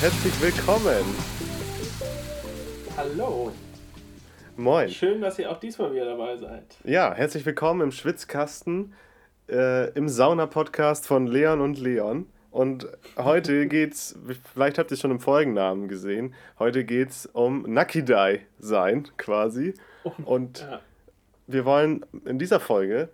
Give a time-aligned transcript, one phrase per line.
[0.00, 1.04] Herzlich willkommen.
[2.96, 3.52] Hallo.
[4.56, 4.88] Moin.
[4.88, 6.64] Schön, dass ihr auch diesmal wieder dabei seid.
[6.84, 8.92] Ja, herzlich willkommen im Schwitzkasten,
[9.48, 12.26] äh, im Sauna-Podcast von Leon und Leon.
[12.50, 12.86] Und
[13.16, 14.16] heute geht's,
[14.52, 19.74] vielleicht habt ihr es schon im Folgennamen gesehen, heute geht's um Nakidai sein, quasi.
[20.24, 20.80] Und Ja.
[21.46, 23.08] wir wollen in dieser Folge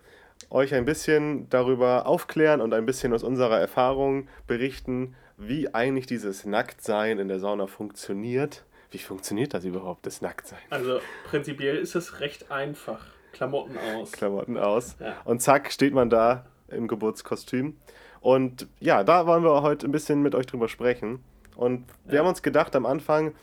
[0.49, 6.45] euch ein bisschen darüber aufklären und ein bisschen aus unserer Erfahrung berichten, wie eigentlich dieses
[6.45, 8.63] Nacktsein in der Sauna funktioniert.
[8.91, 10.59] Wie funktioniert das überhaupt, das Nacktsein?
[10.69, 13.05] Also prinzipiell ist es recht einfach.
[13.33, 14.11] Klamotten aus.
[14.13, 14.95] Klamotten aus.
[14.99, 15.15] Ja.
[15.25, 17.75] Und zack, steht man da im Geburtskostüm.
[18.21, 21.23] Und ja, da wollen wir heute ein bisschen mit euch drüber sprechen.
[21.55, 22.19] Und wir Ja.
[22.21, 23.33] haben uns gedacht, am Anfang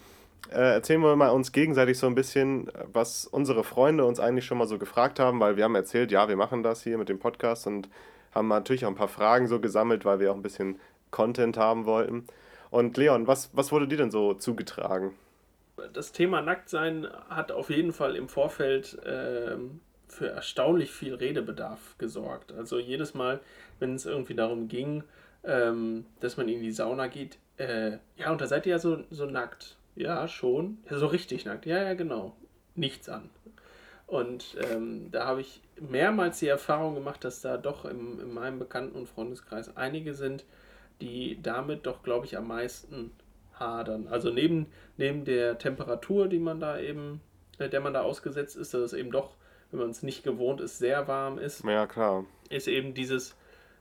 [0.50, 4.58] äh, erzählen wir mal uns gegenseitig so ein bisschen, was unsere Freunde uns eigentlich schon
[4.58, 7.18] mal so gefragt haben, weil wir haben erzählt, ja, wir machen das hier mit dem
[7.18, 7.88] Podcast und
[8.34, 10.80] haben natürlich auch ein paar Fragen so gesammelt, weil wir auch ein bisschen
[11.12, 12.26] Content haben wollten.
[12.70, 15.14] Und Leon, was, was wurde dir denn so zugetragen?
[15.92, 22.52] Das Thema Nacktsein hat auf jeden Fall im Vorfeld ähm, für erstaunlich viel Redebedarf gesorgt.
[22.52, 23.40] Also jedes Mal,
[23.78, 25.04] wenn es irgendwie darum ging,
[25.44, 29.04] ähm, dass man in die Sauna geht, äh, ja, und da seid ihr ja so,
[29.10, 29.76] so nackt.
[29.94, 30.78] Ja, schon.
[30.90, 31.66] Ja, so richtig nackt.
[31.66, 32.34] Ja, ja, genau.
[32.74, 33.30] Nichts an.
[34.06, 38.58] Und ähm, da habe ich mehrmals die Erfahrung gemacht, dass da doch im, in meinem
[38.58, 40.44] Bekannten- und Freundeskreis einige sind,
[41.00, 43.10] die damit doch, glaube ich, am meisten
[43.58, 44.08] hadern.
[44.08, 47.20] Also neben, neben der Temperatur, die man da eben,
[47.58, 49.30] äh, der man da ausgesetzt ist, dass es eben doch,
[49.70, 52.24] wenn man es nicht gewohnt ist, sehr warm ist, Ja, klar.
[52.50, 53.36] ist eben dieses,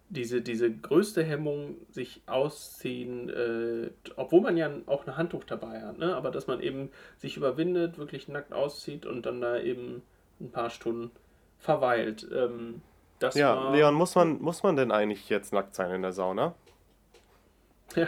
[0.09, 5.97] diese, diese größte Hemmung, sich ausziehen, äh, obwohl man ja auch ein Handtuch dabei hat,
[5.97, 6.16] ne?
[6.16, 10.02] aber dass man eben sich überwindet, wirklich nackt auszieht und dann da eben
[10.40, 11.12] ein paar Stunden
[11.59, 12.28] verweilt.
[12.34, 12.81] Ähm,
[13.19, 16.56] das Ja, Leon, muss man, muss man denn eigentlich jetzt nackt sein in der Sauna?
[17.96, 18.07] Ja,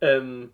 [0.00, 0.50] ähm,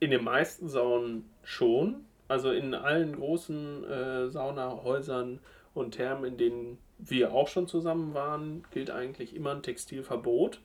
[0.00, 2.04] in den meisten Saunen schon.
[2.28, 5.40] Also in allen großen äh, Saunahäusern
[5.74, 10.60] und Thermen, in denen wir auch schon zusammen waren, gilt eigentlich immer ein Textilverbot.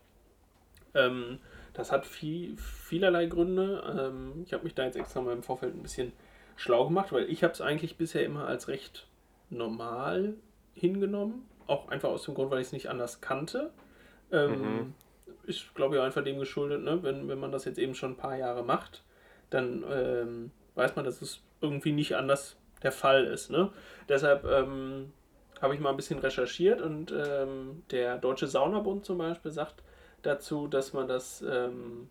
[0.94, 1.40] Ähm,
[1.74, 3.84] das hat viel, vielerlei Gründe.
[3.98, 6.12] Ähm, ich habe mich da jetzt extra mal im Vorfeld ein bisschen
[6.56, 9.08] schlau gemacht, weil ich habe es eigentlich bisher immer als recht
[9.50, 10.36] normal
[10.76, 11.46] hingenommen.
[11.66, 13.72] Auch einfach aus dem Grund, weil ich es nicht anders kannte.
[14.32, 14.94] Ähm, Mhm.
[15.46, 17.02] Ist, glaube ich, einfach dem geschuldet, ne?
[17.04, 19.04] wenn, wenn man das jetzt eben schon ein paar Jahre macht,
[19.50, 23.50] dann ähm, weiß man, dass es irgendwie nicht anders der Fall ist.
[23.52, 23.70] Ne?
[24.10, 25.12] Deshalb ähm,
[25.62, 29.84] habe ich mal ein bisschen recherchiert und ähm, der Deutsche Saunabund zum Beispiel sagt
[30.22, 32.10] dazu, dass man das ähm,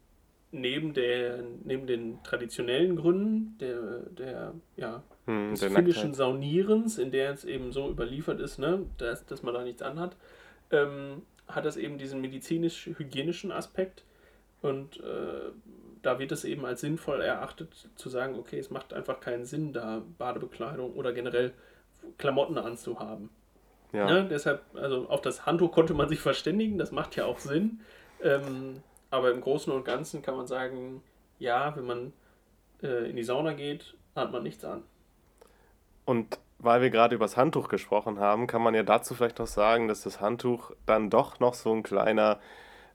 [0.50, 6.15] neben, der, neben den traditionellen Gründen der, der, ja, Hm, des finnischen.
[6.15, 10.16] Saunierens, in der es eben so überliefert ist, ne, dass, dass man da nichts anhat,
[10.71, 14.04] ähm, hat das eben diesen medizinisch-hygienischen Aspekt.
[14.60, 15.50] Und äh,
[16.03, 19.72] da wird es eben als sinnvoll erachtet, zu sagen, okay, es macht einfach keinen Sinn,
[19.72, 21.53] da Badebekleidung oder generell
[22.19, 23.30] Klamotten anzuhaben.
[23.92, 24.06] Ja.
[24.06, 24.28] Ne?
[24.28, 27.80] Deshalb, also auf das Handtuch konnte man sich verständigen, das macht ja auch Sinn.
[28.22, 31.03] Ähm, aber im Großen und Ganzen kann man sagen,
[31.38, 32.12] ja, wenn man
[32.82, 34.82] äh, in die Sauna geht, hat man nichts an.
[36.04, 39.47] Und weil wir gerade über das Handtuch gesprochen haben, kann man ja dazu vielleicht noch
[39.47, 42.39] sagen, dass das Handtuch dann doch noch so ein kleiner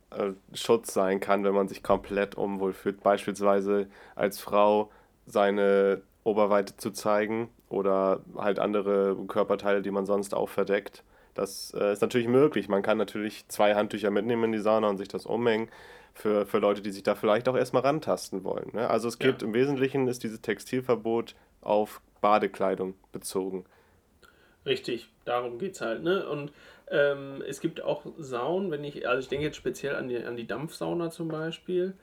[0.10, 3.04] äh, Schutz sein kann, wenn man sich komplett unwohl fühlt.
[3.04, 4.90] Beispielsweise als Frau
[5.26, 11.04] seine Oberweite zu zeigen oder halt andere Körperteile, die man sonst auch verdeckt.
[11.34, 12.70] Das äh, ist natürlich möglich.
[12.70, 15.70] Man kann natürlich zwei Handtücher mitnehmen in die Sauna und sich das umhängen.
[16.14, 18.72] Für, für Leute, die sich da vielleicht auch erstmal rantasten wollen.
[18.74, 18.90] Ne?
[18.90, 19.48] Also es geht Ja.
[19.48, 23.66] im Wesentlichen ist dieses Textilverbot auf Badekleidung bezogen.
[24.66, 26.04] Richtig, darum geht es halt.
[26.04, 26.28] Ne?
[26.28, 26.52] Und
[26.90, 30.36] ähm, es gibt auch Saunen, wenn ich, also ich denke jetzt speziell an die, an
[30.36, 31.94] die Dampfsauna zum Beispiel,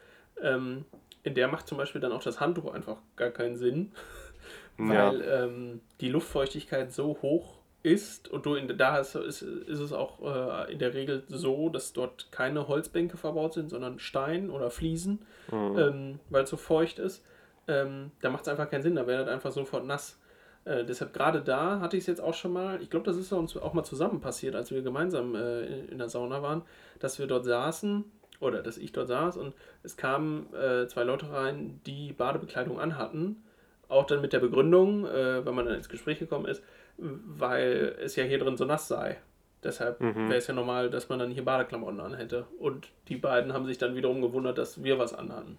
[0.40, 0.84] ähm,
[1.22, 3.93] in der macht zum Beispiel dann auch das Handtuch einfach gar keinen Sinn,
[4.78, 5.12] Ja.
[5.12, 9.93] weil ähm, die Luftfeuchtigkeit so hoch ist und du in, da ist, ist, ist es
[9.93, 10.20] auch
[10.69, 15.20] äh, in der Regel so, dass dort keine Holzbänke verbaut sind, sondern Stein oder Fliesen,
[15.52, 15.78] Mhm.
[15.78, 17.22] ähm, weil es so feucht ist.
[17.69, 20.19] Ähm, da macht es einfach keinen Sinn, da wäre das einfach sofort nass.
[20.64, 23.32] Äh, deshalb gerade da hatte ich es jetzt auch schon mal, ich glaube, das ist
[23.32, 26.62] uns auch mal zusammen passiert, als wir gemeinsam äh, in, in der Sauna waren,
[27.00, 28.05] dass wir dort saßen
[28.40, 33.43] oder dass ich dort saß und es kamen äh, zwei Leute rein, die Badebekleidung anhatten,
[33.88, 36.62] auch dann mit der Begründung, äh, wenn man dann ins Gespräch gekommen ist,
[36.96, 39.19] weil es ja hier drin so nass sei.
[39.62, 40.28] Deshalb Mhm.
[40.28, 42.46] wäre es ja normal, dass man dann hier Badeklamotten anhätte.
[42.58, 45.58] Und die beiden haben sich dann wiederum gewundert, dass wir was anhatten.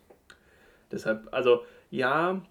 [0.92, 2.42] Deshalb, also ja,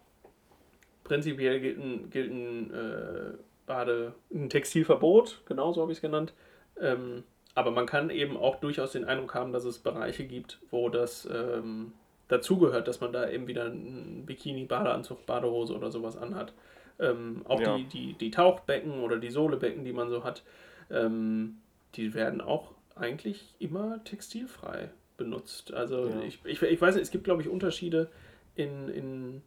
[1.04, 3.32] prinzipiell gilt ein, gilt ein, äh,
[3.66, 6.34] Bade, ein Textilverbot, genauso habe ich es genannt.
[6.80, 10.88] Ähm, aber man kann eben auch durchaus den Eindruck haben, dass es Bereiche gibt, wo
[10.88, 11.92] das ähm,
[12.28, 16.52] dazugehört, dass man da eben wieder einen Bikini, Badeanzug, Badehose oder sowas anhat.
[16.98, 17.76] Ähm, auch ja.
[17.76, 20.42] die, die, die Tauchbecken oder die Sohlebecken, die man so hat,
[20.90, 21.58] ähm,
[21.94, 25.72] die werden auch eigentlich immer textilfrei benutzt.
[25.72, 26.22] Also ja.
[26.22, 28.10] ich, ich, ich weiß nicht, es gibt glaube ich Unterschiede
[28.54, 29.42] in, in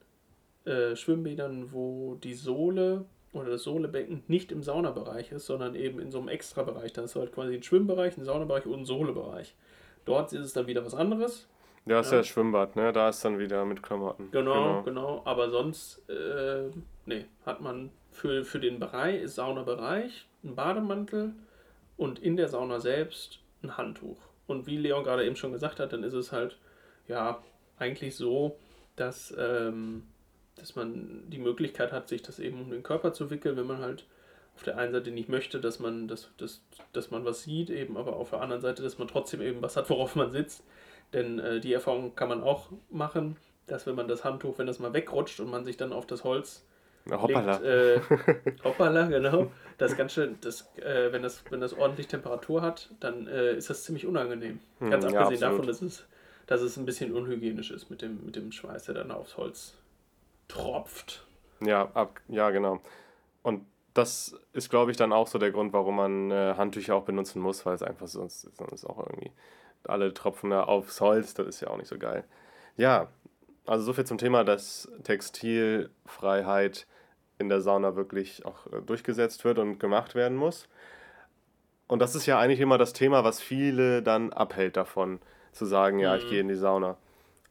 [0.65, 6.12] äh, Schwimmbädern, wo die Sohle oder das Sohlebecken nicht im Saunabereich ist, sondern eben in
[6.12, 6.94] so einem Extrabereich.
[6.94, 9.56] Da ist halt quasi ein Schwimmbereich, ein Saunabereich und ein Sohlebereich.
[10.06, 11.48] Dort ist es dann wieder was anderes.
[11.86, 12.92] Ja, ist ja, ja Schwimmbad, ne?
[12.92, 14.30] Da ist dann wieder mit Klamotten.
[14.31, 14.83] Genau, genau.
[14.83, 15.21] genau.
[15.25, 16.69] Aber sonst, äh,
[17.06, 21.33] nee, hat man für, für den Bereich, Saunabereich, einen Bademantel
[21.95, 24.18] und in der Sauna selbst ein Handtuch.
[24.48, 26.57] Und wie Leon gerade eben schon gesagt hat, dann ist es halt,
[27.07, 27.42] ja,
[27.77, 28.57] eigentlich so,
[28.98, 30.04] dass, ähm,
[30.56, 33.80] dass man die Möglichkeit hat, sich das eben um den Körper zu wickeln, wenn man
[33.80, 34.06] halt
[34.56, 36.62] auf der einen Seite nicht möchte, dass man, dass, dass,
[36.92, 39.78] dass man was sieht, eben aber auf der anderen Seite, dass man trotzdem eben was
[39.78, 40.64] hat, worauf man sitzt.
[41.14, 44.80] Denn äh, die Erfahrung kann man auch machen, dass wenn man das Handtuch, wenn das
[44.80, 46.66] mal wegrutscht und man sich dann auf das Holz
[47.12, 47.58] hoppala.
[47.60, 48.02] Legt, äh,
[48.64, 49.52] hoppala, genau.
[49.78, 53.70] Das ganz schön, das, äh, wenn, das, wenn das ordentlich Temperatur hat, dann äh, ist
[53.70, 54.60] das ziemlich unangenehm.
[54.80, 56.06] Hm, ganz abgesehen ja, davon, dass es,
[56.48, 59.74] dass es ein bisschen unhygienisch ist mit dem, mit dem Schweiß, der dann aufs Holz
[60.48, 61.28] tropft.
[61.62, 62.82] Ja, ab, ja, genau.
[63.44, 67.04] Und das ist, glaube ich, dann auch so der Grund, warum man äh, Handtücher auch
[67.04, 69.32] benutzen muss, weil es einfach sonst, sonst auch irgendwie
[69.86, 72.24] alle Tropfen da aufs Holz, das ist ja auch nicht so geil.
[72.76, 73.10] Ja,
[73.66, 76.88] also so viel zum Thema, dass Textilfreiheit
[77.40, 80.68] in der Sauna wirklich auch äh, durchgesetzt wird und gemacht werden muss.
[81.88, 85.20] Und das ist ja eigentlich immer das Thema, was viele dann abhält davon,
[85.57, 86.30] zu sagen, ja, ich mhm.
[86.30, 86.98] gehe in die Sauna.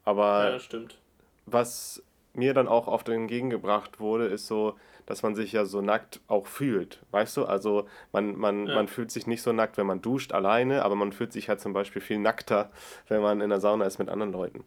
[0.05, 0.99] Aber ja, stimmt.
[1.47, 4.75] was mir dann auch oft entgegengebracht wurde, ist so,
[5.07, 7.01] dass man sich ja so nackt auch fühlt.
[7.11, 7.45] Weißt du?
[7.45, 8.75] Also man, man, ja.
[8.75, 11.61] man fühlt sich nicht so nackt, wenn man duscht alleine, aber man fühlt sich halt
[11.61, 12.71] zum Beispiel viel nackter,
[13.09, 14.65] wenn man in der Sauna ist mit anderen Leuten.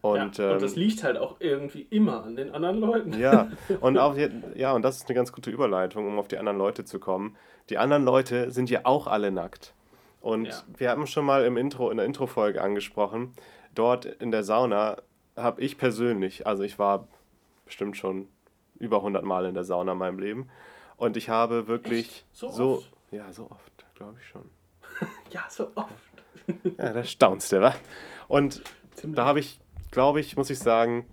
[0.00, 3.18] Und, ja, und das ähm, liegt halt auch irgendwie immer an den anderen Leuten.
[3.18, 3.50] Ja,
[3.80, 4.16] und auch,
[4.54, 7.36] ja, und das ist eine ganz gute Überleitung, um auf die anderen Leute zu kommen.
[7.68, 9.74] Die anderen Leute sind ja auch alle nackt.
[10.20, 10.62] Und ja.
[10.76, 13.34] wir haben schon mal im Intro, in der Intro-Folge angesprochen,
[13.74, 14.96] dort in der Sauna
[15.36, 17.06] habe ich persönlich, also ich war
[17.64, 18.28] bestimmt schon
[18.78, 20.48] über 100 Mal in der Sauna in meinem Leben.
[20.96, 22.92] Und ich habe wirklich so, so oft?
[23.10, 24.50] ja, so oft, glaube ich schon.
[25.30, 25.88] ja, so oft.
[26.78, 27.74] ja, da staunst du, wa?
[28.26, 28.62] Und
[28.94, 29.16] Ziemlich.
[29.16, 29.60] da habe ich,
[29.90, 31.06] glaube ich, muss ich sagen,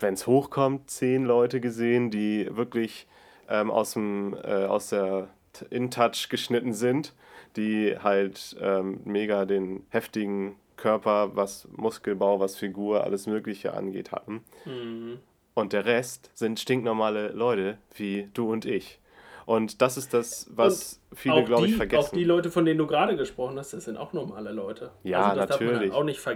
[0.00, 3.06] wenn es hochkommt, zehn Leute gesehen, die wirklich
[3.48, 5.28] ähm, aus, dem, äh, aus der
[5.70, 7.14] In-Touch geschnitten sind,
[7.56, 14.44] die halt ähm, mega den heftigen Körper, was Muskelbau, was Figur, alles Mögliche angeht, hatten.
[14.64, 15.18] Mhm.
[15.54, 18.98] Und der Rest sind stinknormale Leute wie du und ich.
[19.46, 22.04] Und das ist das, was und viele, glaube ich, vergessen.
[22.04, 24.92] Auch die Leute, von denen du gerade gesprochen hast, das sind auch normale Leute.
[25.02, 25.72] Ja, also das natürlich.
[25.72, 26.28] Darf man auch nicht,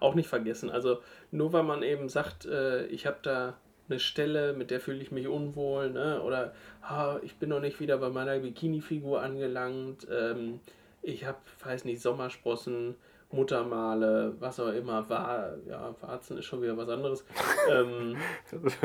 [0.00, 0.70] auch nicht vergessen.
[0.70, 0.98] Also
[1.30, 3.58] nur weil man eben sagt, äh, ich habe da
[3.88, 6.22] eine Stelle, mit der fühle ich mich unwohl, ne?
[6.22, 10.60] oder ah, ich bin noch nicht wieder bei meiner Bikini-Figur angelangt, ähm,
[11.02, 12.94] ich habe, weiß nicht, Sommersprossen,
[13.32, 17.24] Muttermale, was auch immer, war, ja, Warzen ist schon wieder was anderes.
[17.70, 18.16] ähm,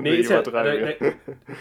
[0.01, 0.95] nee, ist ja, da, da,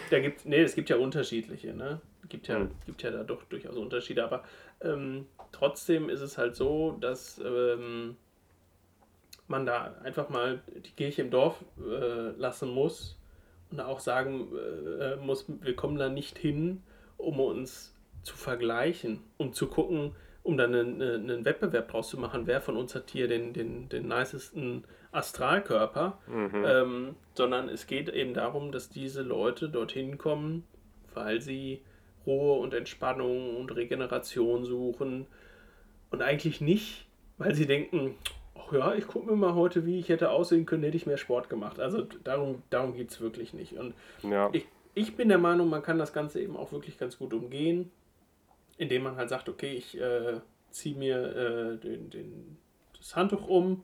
[0.09, 2.01] da gibt, nee, es gibt ja unterschiedliche, ne?
[2.29, 2.71] Gibt ja, mhm.
[2.85, 4.43] gibt ja da doch durchaus Unterschiede, aber
[4.81, 8.15] ähm, trotzdem ist es halt so, dass ähm,
[9.47, 13.17] man da einfach mal die Kirche im Dorf äh, lassen muss
[13.71, 14.47] und auch sagen
[14.99, 16.81] äh, muss, wir kommen da nicht hin,
[17.17, 17.93] um uns
[18.23, 22.77] zu vergleichen, um zu gucken, um dann einen, einen, Wettbewerb draus zu machen, wer von
[22.77, 26.63] uns hat hier den, den, den nicesten Astralkörper, mhm.
[26.65, 30.63] ähm, sondern es geht eben darum, dass diese Leute dorthin kommen,
[31.13, 31.81] weil sie
[32.25, 35.27] Ruhe und Entspannung und Regeneration suchen
[36.11, 37.07] und eigentlich nicht,
[37.37, 38.15] weil sie denken,
[38.67, 41.17] ach ja, ich gucke mir mal heute, wie ich hätte aussehen können, hätte ich mehr
[41.17, 41.79] Sport gemacht.
[41.79, 43.73] Also darum, darum geht es wirklich nicht.
[43.77, 43.93] Und
[44.23, 44.49] ja.
[44.53, 47.91] ich, ich bin der Meinung, man kann das Ganze eben auch wirklich ganz gut umgehen
[48.77, 50.39] indem man halt sagt, okay, ich äh,
[50.71, 52.57] ziehe mir äh, den, den,
[52.97, 53.83] das Handtuch um,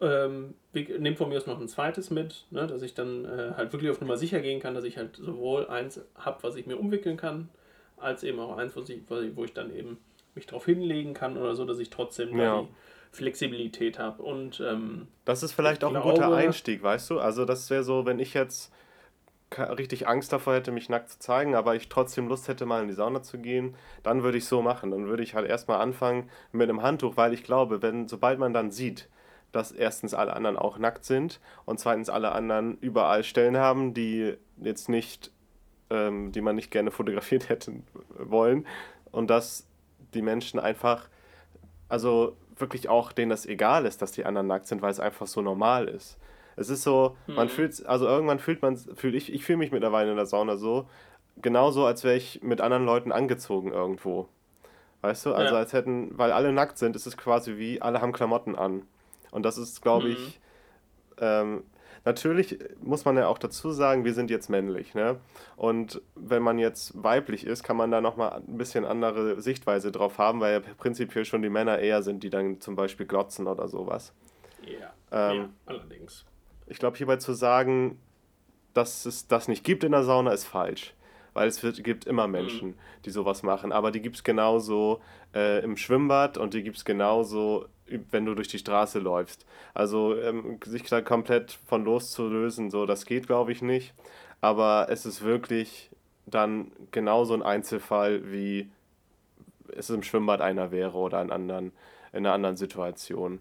[0.00, 3.72] ähm, nehme von mir aus noch ein zweites mit, ne, dass ich dann äh, halt
[3.72, 6.76] wirklich auf Nummer sicher gehen kann, dass ich halt sowohl eins habe, was ich mir
[6.76, 7.48] umwickeln kann,
[7.96, 9.98] als eben auch eins, wo ich, wo ich dann eben
[10.34, 12.62] mich drauf hinlegen kann oder so, dass ich trotzdem ja.
[12.62, 12.68] die
[13.12, 14.22] Flexibilität habe.
[14.22, 17.20] Und ähm, das ist vielleicht auch glaube, ein guter Einstieg, weißt du?
[17.20, 18.72] Also das wäre so, wenn ich jetzt
[19.58, 22.88] richtig Angst davor hätte, mich nackt zu zeigen, aber ich trotzdem Lust hätte, mal in
[22.88, 24.90] die Sauna zu gehen, dann würde ich so machen.
[24.90, 28.54] Dann würde ich halt erstmal anfangen mit einem Handtuch, weil ich glaube, wenn, sobald man
[28.54, 29.10] dann sieht,
[29.52, 34.34] dass erstens alle anderen auch nackt sind und zweitens alle anderen überall Stellen haben, die
[34.56, 35.30] jetzt nicht,
[35.90, 37.74] ähm, die man nicht gerne fotografiert hätte
[38.08, 38.66] wollen
[39.10, 39.66] und dass
[40.14, 41.08] die Menschen einfach,
[41.90, 45.26] also wirklich auch denen das egal ist, dass die anderen nackt sind, weil es einfach
[45.26, 46.18] so normal ist.
[46.56, 47.50] Es ist so, man mhm.
[47.50, 50.86] fühlt, also irgendwann fühlt man, fühl ich, ich fühle mich mittlerweile in der Sauna so,
[51.40, 54.28] genauso als wäre ich mit anderen Leuten angezogen irgendwo.
[55.00, 55.34] Weißt du?
[55.34, 55.60] Also ja.
[55.60, 58.82] als hätten, weil alle nackt sind, ist es quasi wie, alle haben Klamotten an.
[59.30, 60.12] Und das ist, glaube mhm.
[60.12, 60.40] ich,
[61.20, 61.64] ähm,
[62.04, 65.20] natürlich muss man ja auch dazu sagen, wir sind jetzt männlich, ne?
[65.56, 70.18] Und wenn man jetzt weiblich ist, kann man da nochmal ein bisschen andere Sichtweise drauf
[70.18, 73.68] haben, weil ja prinzipiell schon die Männer eher sind, die dann zum Beispiel glotzen oder
[73.68, 74.12] sowas.
[74.62, 74.92] Ja,
[75.32, 76.24] ähm, ja allerdings.
[76.66, 77.98] Ich glaube, hierbei zu sagen,
[78.74, 80.94] dass es das nicht gibt in der Sauna, ist falsch
[81.34, 82.32] weil es wird, gibt immer mhm.
[82.32, 83.72] Menschen, die sowas machen.
[83.72, 85.00] Aber die gibt es genauso
[85.34, 87.66] äh, im Schwimmbad und die gibt es genauso,
[88.10, 89.46] wenn du durch die Straße läufst.
[89.74, 93.94] Also ähm, sich da komplett von loszulösen, so, das geht, glaube ich, nicht.
[94.40, 95.90] Aber es ist wirklich
[96.26, 98.70] dann genauso ein Einzelfall, wie
[99.76, 101.72] es im Schwimmbad einer wäre oder in, anderen,
[102.12, 103.40] in einer anderen Situation.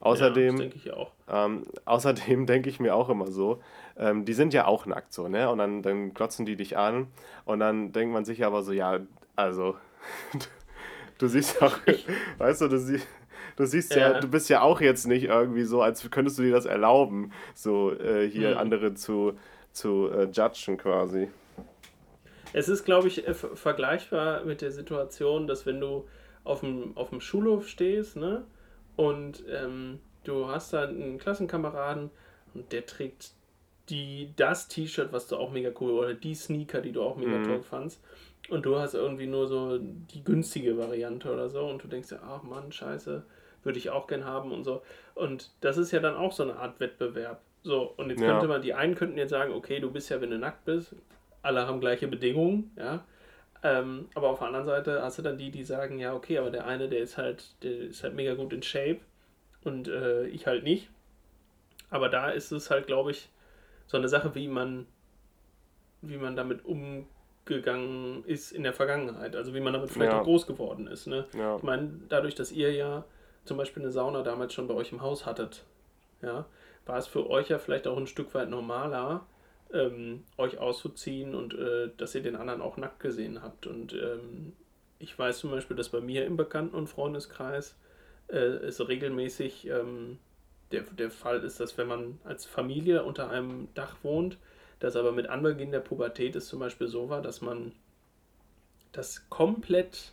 [0.00, 1.12] Außerdem, ja, denke ich auch.
[1.28, 3.60] Ähm, außerdem denke ich mir auch immer so,
[3.96, 5.50] ähm, die sind ja auch nackt so, ne?
[5.50, 7.08] Und dann, dann glotzen die dich an
[7.44, 9.00] und dann denkt man sich aber so, ja,
[9.34, 9.76] also,
[11.18, 11.76] du siehst auch,
[12.38, 13.06] weißt du, du siehst.
[13.58, 14.12] Du siehst ja.
[14.12, 14.20] ja.
[14.20, 17.92] du bist ja auch jetzt nicht irgendwie so, als könntest du dir das erlauben, so
[17.92, 18.58] äh, hier mhm.
[18.58, 19.32] andere zu,
[19.72, 21.28] zu äh, judgen quasi.
[22.52, 26.06] Es ist, glaube ich, äh, vergleichbar mit der Situation, dass wenn du
[26.44, 28.44] auf dem, auf dem Schulhof stehst, ne?
[28.94, 32.10] Und ähm, du hast da einen Klassenkameraden
[32.54, 33.32] und der trägt
[33.88, 37.38] die, das T-Shirt, was du auch mega cool, oder die Sneaker, die du auch mega
[37.38, 37.44] mhm.
[37.44, 38.00] toll fandst.
[38.50, 42.20] Und du hast irgendwie nur so die günstige Variante oder so und du denkst dir,
[42.22, 43.24] ach Mann, scheiße,
[43.62, 44.82] würde ich auch gern haben und so.
[45.14, 47.40] Und das ist ja dann auch so eine Art Wettbewerb.
[47.62, 48.30] So, und jetzt ja.
[48.30, 50.94] könnte man, die einen könnten jetzt sagen, okay, du bist ja, wenn du nackt bist,
[51.42, 53.04] alle haben gleiche Bedingungen, ja.
[53.62, 56.50] Ähm, aber auf der anderen Seite hast du dann die, die sagen, ja, okay, aber
[56.50, 59.00] der eine, der ist halt, der ist halt mega gut in Shape
[59.64, 60.88] und äh, ich halt nicht.
[61.90, 63.28] Aber da ist es halt, glaube ich,
[63.86, 64.86] so eine Sache, wie man,
[66.02, 69.34] wie man damit umgegangen ist in der Vergangenheit.
[69.34, 70.20] Also wie man damit vielleicht ja.
[70.20, 71.06] auch groß geworden ist.
[71.06, 71.26] Ne?
[71.36, 71.56] Ja.
[71.56, 73.04] Ich meine, dadurch, dass ihr ja
[73.48, 75.64] zum Beispiel eine Sauna damals schon bei euch im Haus hattet,
[76.22, 76.46] ja,
[76.86, 79.26] war es für euch ja vielleicht auch ein Stück weit normaler,
[79.72, 83.66] ähm, euch auszuziehen und äh, dass ihr den anderen auch nackt gesehen habt.
[83.66, 84.52] Und ähm,
[84.98, 87.76] ich weiß zum Beispiel, dass bei mir im Bekannten- und Freundeskreis
[88.28, 90.18] äh, es regelmäßig ähm,
[90.72, 94.38] der, der Fall ist, dass wenn man als Familie unter einem Dach wohnt,
[94.80, 97.72] das aber mit Anbeginn der Pubertät es zum Beispiel so war, dass man
[98.92, 100.12] das komplett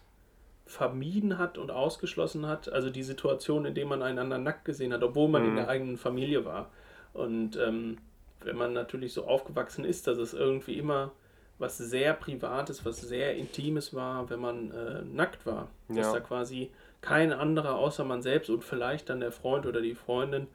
[0.65, 5.03] vermieden hat und ausgeschlossen hat, also die Situation, in der man einander nackt gesehen hat,
[5.03, 5.49] obwohl man mhm.
[5.49, 6.71] in der eigenen Familie war.
[7.13, 7.97] Und ähm,
[8.41, 11.11] wenn man natürlich so aufgewachsen ist, dass es irgendwie immer
[11.57, 15.69] was sehr Privates, was sehr Intimes war, wenn man äh, nackt war.
[15.89, 15.95] Ja.
[15.97, 19.95] Dass da quasi kein anderer außer man selbst und vielleicht dann der Freund oder die
[19.95, 20.47] Freundin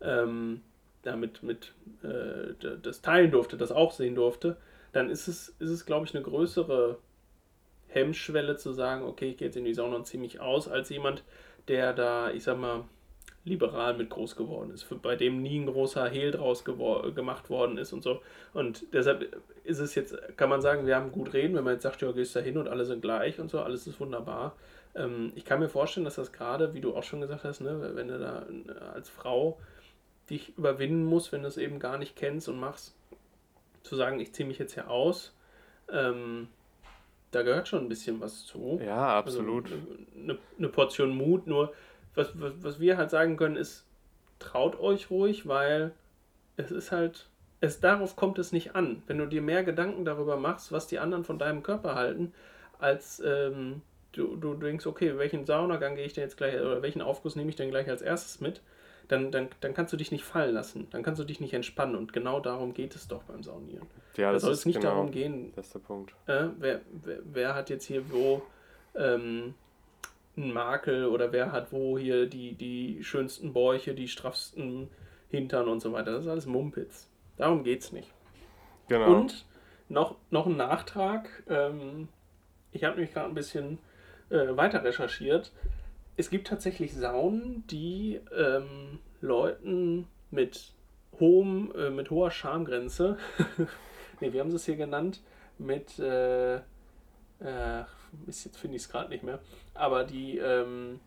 [0.00, 0.60] ähm,
[1.02, 4.56] damit mit, äh, das teilen durfte, das auch sehen durfte,
[4.92, 6.98] dann ist es, ist es glaube ich, eine größere
[7.92, 10.88] Hemmschwelle zu sagen, okay, ich gehe jetzt in die Sauna und ziehe mich aus, als
[10.88, 11.24] jemand,
[11.68, 12.84] der da, ich sag mal,
[13.44, 17.92] liberal mit groß geworden ist, bei dem nie ein großer Hehl draus gemacht worden ist
[17.92, 18.20] und so.
[18.52, 21.82] Und deshalb ist es jetzt, kann man sagen, wir haben gut reden, wenn man jetzt
[21.82, 24.56] sagt, ja, gehst da hin und alle sind gleich und so, alles ist wunderbar.
[24.94, 27.92] Ähm, ich kann mir vorstellen, dass das gerade, wie du auch schon gesagt hast, ne,
[27.94, 28.46] wenn du da
[28.94, 29.58] als Frau
[30.30, 32.94] dich überwinden musst, wenn du es eben gar nicht kennst und machst,
[33.82, 35.34] zu sagen, ich ziehe mich jetzt hier aus,
[35.90, 36.46] ähm,
[37.32, 38.80] da gehört schon ein bisschen was zu.
[38.84, 39.64] Ja, also absolut.
[39.64, 39.76] Also
[40.16, 41.72] eine, eine Portion Mut, nur
[42.14, 43.86] was, was, was wir halt sagen können, ist,
[44.38, 45.92] traut euch ruhig, weil
[46.56, 47.28] es ist halt,
[47.60, 49.02] es darauf kommt es nicht an.
[49.06, 52.32] Wenn du dir mehr Gedanken darüber machst, was die anderen von deinem Körper halten,
[52.78, 57.02] als ähm, du, du denkst, okay, welchen Saunagang gehe ich denn jetzt gleich, oder welchen
[57.02, 58.60] Aufguss nehme ich denn gleich als erstes mit,
[59.08, 60.88] dann, dann, dann kannst du dich nicht fallen lassen.
[60.90, 61.96] Dann kannst du dich nicht entspannen.
[61.96, 63.86] Und genau darum geht es doch beim Saunieren.
[64.16, 65.52] Ja, das da soll es nicht genau darum gehen.
[65.54, 66.14] Das ist der Punkt.
[66.26, 68.42] Äh, wer, wer, wer, hat jetzt hier wo
[68.94, 69.54] ähm,
[70.36, 74.88] einen Makel oder wer hat wo hier die, die schönsten Bäuche, die straffsten
[75.30, 76.12] Hintern und so weiter.
[76.12, 77.08] Das ist alles Mumpitz.
[77.36, 78.10] Darum geht es nicht.
[78.88, 79.14] Genau.
[79.14, 79.44] Und
[79.88, 81.28] noch, noch ein Nachtrag.
[81.48, 82.08] Ähm,
[82.72, 83.78] ich habe nämlich gerade ein bisschen
[84.30, 85.52] äh, weiter recherchiert.
[86.16, 90.72] Es gibt tatsächlich Saunen, die ähm, Leuten mit
[91.18, 93.16] hohem, äh, mit hoher Schamgrenze,
[94.20, 95.22] ne, wie haben sie es hier genannt?
[95.58, 97.84] Mit äh, äh,
[98.26, 99.40] jetzt finde ich es gerade nicht mehr,
[99.74, 101.00] aber die, ähm,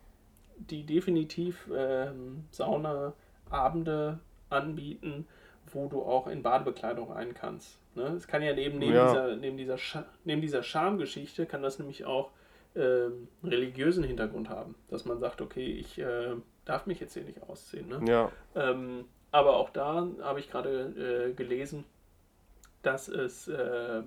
[0.56, 4.18] die definitiv ähm, Saunaabende
[4.50, 5.26] anbieten,
[5.72, 7.78] wo du auch in Badebekleidung rein kannst.
[7.94, 8.08] Ne?
[8.16, 9.08] Es kann ja neben, neben, ja.
[9.08, 9.78] Dieser, neben, dieser,
[10.24, 12.30] neben dieser Schamgeschichte, kann das nämlich auch
[12.76, 14.74] ähm, religiösen Hintergrund haben.
[14.88, 17.88] Dass man sagt, okay, ich äh, darf mich jetzt hier nicht ausziehen.
[17.88, 18.00] Ne?
[18.08, 18.30] Ja.
[18.54, 21.84] Ähm, aber auch da habe ich gerade äh, gelesen,
[22.82, 24.02] dass es äh,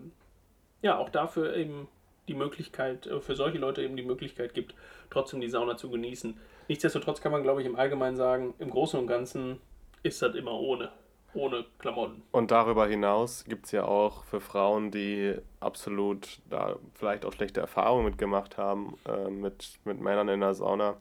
[0.82, 1.88] ja auch dafür eben
[2.28, 4.76] die Möglichkeit, äh, für solche Leute eben die Möglichkeit gibt,
[5.10, 6.38] trotzdem die Sauna zu genießen.
[6.68, 9.60] Nichtsdestotrotz kann man, glaube ich, im Allgemeinen sagen, im Großen und Ganzen
[10.04, 10.92] ist das immer ohne.
[11.33, 12.24] Ohne Klamotten.
[12.31, 17.62] Und darüber hinaus gibt es ja auch für Frauen, die absolut da vielleicht auch schlechte
[17.62, 20.98] Erfahrungen mitgemacht haben, äh, mit, mit Männern in der Sauna,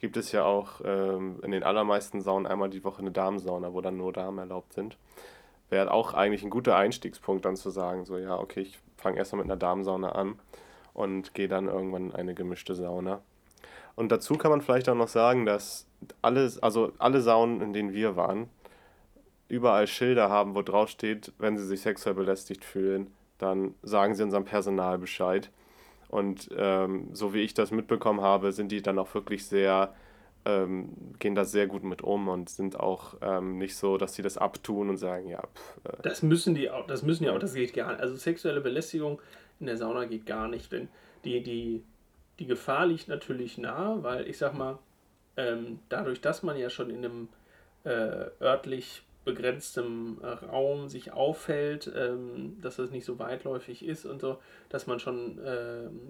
[0.00, 3.80] gibt es ja auch ähm, in den allermeisten Saunen einmal die Woche eine Damensauna, wo
[3.80, 4.96] dann nur Damen erlaubt sind.
[5.70, 9.42] Wäre auch eigentlich ein guter Einstiegspunkt, dann zu sagen, so ja, okay, ich fange erstmal
[9.42, 10.38] mit einer Damensauna an
[10.94, 13.20] und gehe dann irgendwann in eine gemischte Sauna.
[13.96, 15.86] Und dazu kann man vielleicht auch noch sagen, dass
[16.22, 18.48] alles, also alle Saunen, in denen wir waren,
[19.48, 24.22] überall Schilder haben, wo drauf steht, wenn sie sich sexuell belästigt fühlen, dann sagen sie
[24.22, 25.50] unserem Personal Bescheid.
[26.08, 29.94] Und ähm, so wie ich das mitbekommen habe, sind die dann auch wirklich sehr,
[30.44, 34.22] ähm, gehen da sehr gut mit um und sind auch ähm, nicht so, dass sie
[34.22, 35.42] das abtun und sagen, ja.
[35.42, 36.02] Pff, äh.
[36.02, 38.00] Das müssen die auch, das müssen ja auch, das geht gar nicht.
[38.00, 39.20] Also sexuelle Belästigung
[39.60, 40.88] in der Sauna geht gar nicht, denn
[41.24, 41.82] die, die,
[42.38, 44.78] die Gefahr liegt natürlich nah, weil ich sag mal,
[45.36, 47.28] ähm, dadurch, dass man ja schon in einem
[47.84, 54.38] äh, örtlich begrenztem Raum sich aufhält, ähm, dass das nicht so weitläufig ist und so,
[54.68, 56.00] dass man schon ähm,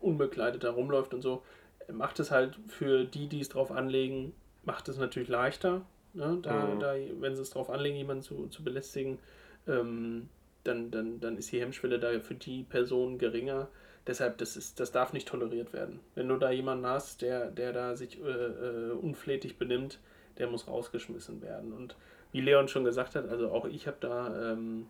[0.00, 1.42] unbekleidet herumläuft und so,
[1.90, 4.34] macht es halt für die, die es drauf anlegen,
[4.64, 5.82] macht es natürlich leichter.
[6.14, 6.38] Ne?
[6.42, 6.80] Da, mhm.
[6.80, 9.18] da, wenn sie es drauf anlegen, jemanden zu, zu belästigen,
[9.66, 10.28] ähm,
[10.64, 13.68] dann, dann, dann ist die Hemmschwelle da für die Person geringer.
[14.06, 16.00] Deshalb, das, ist, das darf nicht toleriert werden.
[16.14, 19.98] Wenn du da jemanden hast, der, der da sich äh, äh, unflätig benimmt,
[20.38, 21.72] der muss rausgeschmissen werden.
[21.72, 21.96] Und
[22.32, 24.86] wie Leon schon gesagt hat, also auch ich habe da ähm,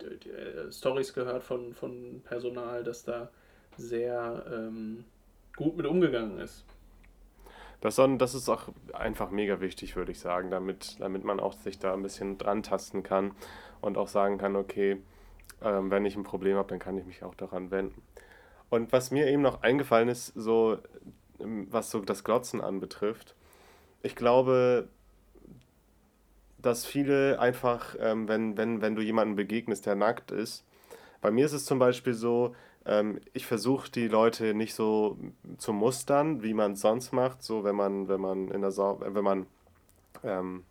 [0.00, 3.30] äh, Stories gehört von, von Personal, dass da
[3.76, 5.04] sehr ähm,
[5.56, 6.64] gut mit umgegangen ist.
[7.80, 11.78] Das, das ist auch einfach mega wichtig, würde ich sagen, damit, damit man auch sich
[11.78, 13.32] da ein bisschen dran tasten kann
[13.80, 15.00] und auch sagen kann, okay,
[15.62, 18.02] ähm, wenn ich ein Problem habe, dann kann ich mich auch daran wenden.
[18.68, 20.78] Und was mir eben noch eingefallen ist, so
[21.38, 23.36] ähm, was so das Glotzen anbetrifft,
[24.02, 24.88] ich glaube,
[26.58, 30.64] dass viele einfach, ähm, wenn, wenn, wenn du jemanden begegnest, der nackt ist,
[31.20, 35.18] bei mir ist es zum Beispiel so, ähm, ich versuche die Leute nicht so
[35.58, 39.00] zu mustern, wie man es sonst macht, so wenn man, wenn man in der Sau
[39.00, 39.46] wenn man
[40.24, 40.64] ähm,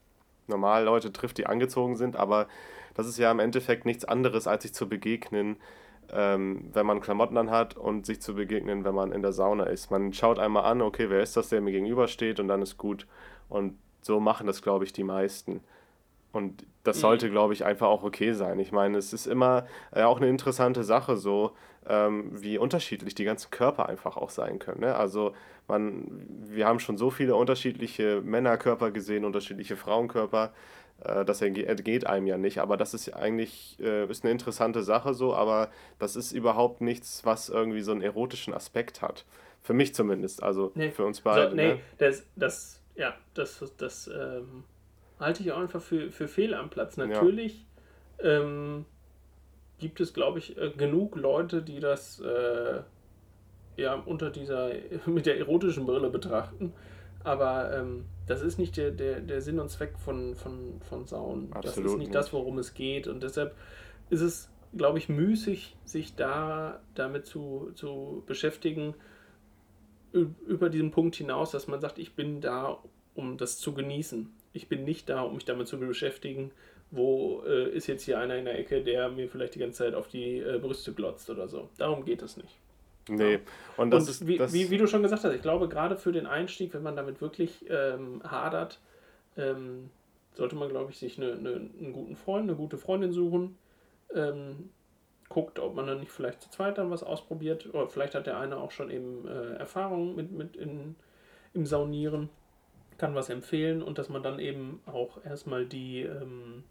[0.47, 2.47] normal Leute trifft, die angezogen sind, aber
[2.95, 5.57] das ist ja im Endeffekt nichts anderes, als sich zu begegnen,
[6.11, 9.91] ähm, wenn man Klamotten anhat und sich zu begegnen, wenn man in der Sauna ist.
[9.91, 13.05] Man schaut einmal an, okay, wer ist das, der mir gegenübersteht und dann ist gut.
[13.49, 15.61] Und so machen das, glaube ich, die meisten.
[16.37, 17.31] Und das sollte, mhm.
[17.31, 18.59] glaube ich, einfach auch okay sein.
[18.59, 21.51] Ich meine, es ist immer äh, auch eine interessante Sache, so
[21.87, 24.81] ähm, wie unterschiedlich die ganzen Körper einfach auch sein können.
[24.81, 24.95] Ne?
[24.95, 25.33] Also
[25.67, 26.05] man,
[26.47, 30.53] wir haben schon so viele unterschiedliche Männerkörper gesehen, unterschiedliche Frauenkörper.
[31.03, 32.59] Äh, das entgeht einem ja nicht.
[32.59, 37.25] Aber das ist eigentlich äh, ist eine interessante Sache so, aber das ist überhaupt nichts,
[37.25, 39.25] was irgendwie so einen erotischen Aspekt hat.
[39.63, 40.91] Für mich zumindest, also nee.
[40.91, 41.49] für uns beide.
[41.49, 41.79] So, nee, ne?
[41.97, 44.63] das, das, ja, das, das, ähm
[45.19, 46.97] halte ich auch einfach für, für fehl am Platz.
[46.97, 47.65] Natürlich
[48.21, 48.41] ja.
[48.41, 48.85] ähm,
[49.79, 52.81] gibt es, glaube ich, äh, genug Leute, die das äh,
[53.75, 54.71] ja unter dieser,
[55.05, 56.73] mit der erotischen Brille betrachten.
[57.23, 61.51] Aber ähm, das ist nicht der, der, der Sinn und Zweck von, von, von Sauen.
[61.51, 63.07] Absolut das ist nicht, nicht das, worum es geht.
[63.07, 63.55] Und deshalb
[64.09, 68.93] ist es, glaube ich, müßig, sich da damit zu, zu beschäftigen,
[70.13, 72.79] über diesen Punkt hinaus, dass man sagt, ich bin da,
[73.13, 76.51] um das zu genießen ich bin nicht da, um mich damit zu beschäftigen,
[76.89, 79.93] wo äh, ist jetzt hier einer in der Ecke, der mir vielleicht die ganze Zeit
[79.93, 81.69] auf die äh, Brüste glotzt oder so.
[81.77, 82.57] Darum geht es nicht.
[83.07, 83.39] Nee, ja.
[83.77, 84.27] und das und ist.
[84.27, 86.83] Wie, das wie, wie, du schon gesagt hast, ich glaube, gerade für den Einstieg, wenn
[86.83, 88.79] man damit wirklich ähm, hadert,
[89.37, 89.89] ähm,
[90.33, 93.57] sollte man, glaube ich, sich eine, eine, einen guten Freund, eine gute Freundin suchen.
[94.13, 94.69] Ähm,
[95.29, 97.67] guckt, ob man dann nicht vielleicht zu zweit dann was ausprobiert.
[97.73, 100.95] Oder vielleicht hat der eine auch schon eben äh, Erfahrung mit, mit in,
[101.53, 102.29] im Saunieren
[102.97, 106.63] kann was empfehlen und dass man dann eben auch erstmal die, ähm,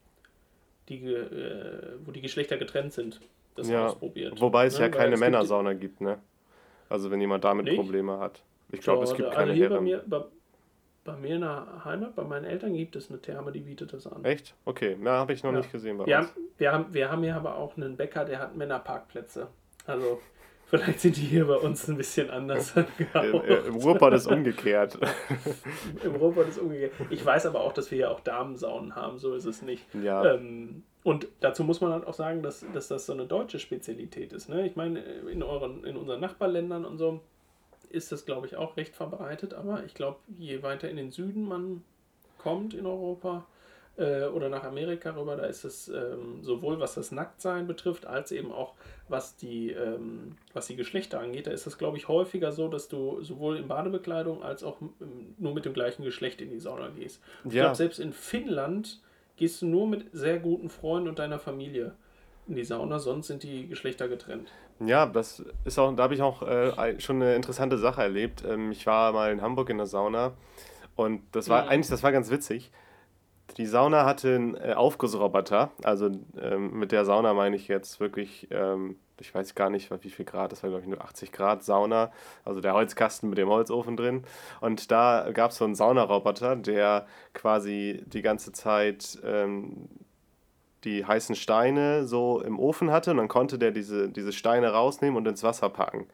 [0.88, 3.20] die äh, wo die Geschlechter getrennt sind,
[3.54, 4.40] das ja, ausprobiert.
[4.40, 4.86] Wobei es ne?
[4.86, 6.18] ja keine Männersauna gibt, ne?
[6.88, 7.76] Also wenn jemand damit nicht?
[7.76, 8.42] Probleme hat.
[8.70, 9.74] Ich glaube, es gibt keine Herren.
[9.74, 10.24] Bei mir, bei,
[11.04, 14.06] bei mir in der Heimat, bei meinen Eltern gibt es eine Therme, die bietet das
[14.06, 14.24] an.
[14.24, 14.54] Echt?
[14.64, 15.58] Okay, na, habe ich noch ja.
[15.58, 16.28] nicht gesehen bei wir uns.
[16.28, 19.48] Haben, wir, haben, wir haben hier aber auch einen Bäcker, der hat Männerparkplätze.
[19.86, 20.20] Also
[20.68, 22.74] Vielleicht sind die hier bei uns ein bisschen anders
[23.14, 24.98] Im Ruhrpott ist umgekehrt.
[26.04, 26.92] Im Ruhrpott ist umgekehrt.
[27.10, 29.84] Ich weiß aber auch, dass wir ja auch Damensaunen haben, so ist es nicht.
[29.94, 30.34] Ja.
[30.34, 34.32] Ähm, und dazu muss man halt auch sagen, dass, dass das so eine deutsche Spezialität
[34.32, 34.48] ist.
[34.48, 34.66] Ne?
[34.66, 35.00] Ich meine,
[35.30, 37.20] in, euren, in unseren Nachbarländern und so
[37.90, 39.54] ist das, glaube ich, auch recht verbreitet.
[39.54, 41.84] Aber ich glaube, je weiter in den Süden man
[42.38, 43.46] kommt in Europa
[43.96, 48.32] äh, oder nach Amerika rüber, da ist es ähm, sowohl was das Nacktsein betrifft, als
[48.32, 48.74] eben auch
[49.08, 51.46] was die, ähm, was die Geschlechter angeht.
[51.46, 54.78] Da ist es, glaube ich, häufiger so, dass du sowohl in Badebekleidung als auch
[55.38, 57.22] nur mit dem gleichen Geschlecht in die Sauna gehst.
[57.44, 57.48] Ja.
[57.48, 59.00] Ich glaube, selbst in Finnland
[59.36, 61.94] gehst du nur mit sehr guten Freunden und deiner Familie
[62.48, 64.50] in die Sauna, sonst sind die Geschlechter getrennt.
[64.78, 68.44] Ja, das ist auch, da habe ich auch äh, schon eine interessante Sache erlebt.
[68.46, 70.34] Ähm, ich war mal in Hamburg in der Sauna
[70.96, 71.68] und das war mhm.
[71.70, 72.70] eigentlich, das war ganz witzig.
[73.56, 78.48] Die Sauna hatte einen äh, Aufgussroboter, also ähm, mit der Sauna meine ich jetzt wirklich,
[78.50, 81.64] ähm, ich weiß gar nicht, wie viel Grad, das war glaube ich nur 80 Grad
[81.64, 82.12] Sauna,
[82.44, 84.24] also der Holzkasten mit dem Holzofen drin.
[84.60, 89.88] Und da gab es so einen Saunaroboter, der quasi die ganze Zeit ähm,
[90.84, 95.16] die heißen Steine so im Ofen hatte und dann konnte der diese, diese Steine rausnehmen
[95.16, 96.06] und ins Wasser packen.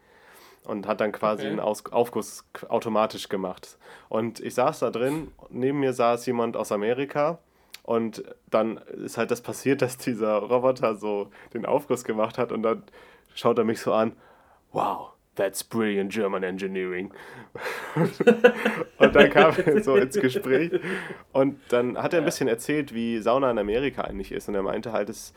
[0.64, 1.50] Und hat dann quasi okay.
[1.50, 3.78] einen Aus Aufguss automatisch gemacht.
[4.08, 7.38] Und ich saß da drin, neben mir saß jemand aus Amerika
[7.82, 12.62] und dann ist halt das passiert, dass dieser Roboter so den Aufguss gemacht hat und
[12.62, 12.84] dann
[13.34, 14.12] schaut er mich so an,
[14.70, 17.10] wow, That's brilliant German engineering.
[18.98, 20.72] und dann kam er so ins Gespräch
[21.32, 24.48] und dann hat er ein bisschen erzählt, wie Sauna in Amerika eigentlich ist.
[24.48, 25.32] Und er meinte halt, es,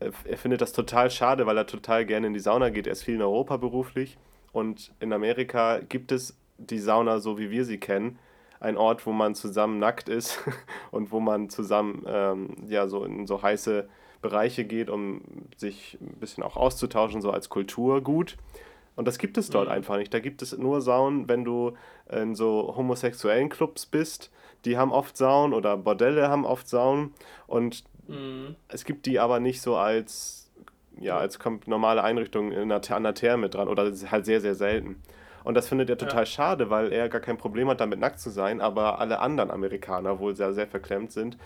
[0.00, 2.86] er findet das total schade, weil er total gerne in die Sauna geht.
[2.86, 4.16] Er ist viel in Europa beruflich
[4.54, 8.18] und in Amerika gibt es die Sauna so, wie wir sie kennen.
[8.60, 10.38] Ein Ort, wo man zusammen nackt ist
[10.92, 13.88] und wo man zusammen ähm, ja, so in so heiße
[14.22, 15.22] Bereiche geht, um
[15.56, 18.36] sich ein bisschen auch auszutauschen, so als Kulturgut.
[18.94, 19.72] Und das gibt es dort mhm.
[19.72, 20.14] einfach nicht.
[20.14, 21.72] Da gibt es nur Saunen, wenn du
[22.08, 24.30] in so homosexuellen Clubs bist.
[24.64, 27.12] Die haben oft Saunen oder Bordelle haben oft Saunen.
[27.48, 28.54] Und mhm.
[28.68, 30.43] es gibt die aber nicht so als,
[31.00, 33.68] ja, als normale Einrichtung in einer, an der Therme dran.
[33.68, 35.02] Oder halt sehr, sehr selten.
[35.44, 36.26] Und das findet er total ja.
[36.26, 40.18] schade, weil er gar kein Problem hat, damit nackt zu sein, aber alle anderen Amerikaner
[40.18, 41.36] wohl sehr, sehr verklemmt sind.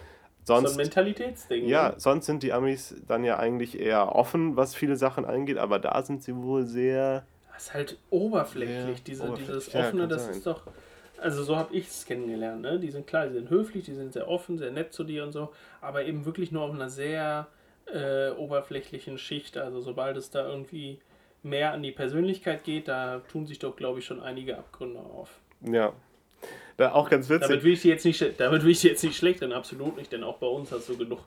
[0.44, 1.66] Sonst, so ein Mentalitätsding.
[1.66, 1.94] Ja, ne?
[1.98, 6.00] sonst sind die Amis dann ja eigentlich eher offen, was viele Sachen angeht, aber da
[6.02, 7.24] sind sie wohl sehr
[7.58, 9.64] das ist halt oberflächlich, diese, oberflächlich.
[9.64, 10.34] dieses offene, ja, das sein.
[10.34, 10.62] ist doch.
[11.20, 12.78] Also so habe ich es kennengelernt, ne?
[12.78, 15.32] Die sind klar, die sind höflich, die sind sehr offen, sehr nett zu dir und
[15.32, 17.48] so, aber eben wirklich nur auf einer sehr
[17.92, 19.57] äh, oberflächlichen Schicht.
[19.57, 20.98] Also sobald es da irgendwie
[21.42, 25.40] mehr an die Persönlichkeit geht, da tun sich doch, glaube ich, schon einige Abgründe auf.
[25.62, 25.92] Ja.
[26.77, 27.48] Da auch ganz witzig.
[27.48, 30.22] Damit will ich jetzt nicht, damit will ich jetzt nicht schlecht, denn absolut nicht, denn
[30.22, 31.20] auch bei uns hast du genug,